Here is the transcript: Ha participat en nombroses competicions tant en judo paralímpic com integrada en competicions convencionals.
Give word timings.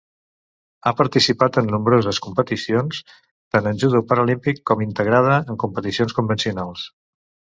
Ha 0.85 0.91
participat 1.01 1.59
en 1.61 1.67
nombroses 1.73 2.19
competicions 2.27 3.03
tant 3.57 3.69
en 3.73 3.77
judo 3.85 4.01
paralímpic 4.13 4.61
com 4.71 4.83
integrada 4.89 5.39
en 5.53 5.63
competicions 5.65 6.19
convencionals. 6.21 6.87